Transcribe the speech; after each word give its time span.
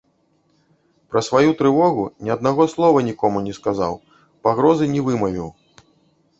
Пра 1.11 1.21
сваю 1.27 1.51
трывогу 1.59 2.03
ні 2.25 2.33
аднаго 2.37 2.67
слова 2.73 3.05
нікому 3.11 3.45
не 3.51 3.55
сказаў, 3.61 3.93
пагрозы 4.49 4.93
не 4.99 5.09
вымавіў. 5.11 5.47